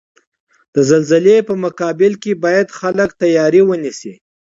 [0.73, 4.13] د زلزلزلې په مقابل کې باید خلک تیاری ونیسئ.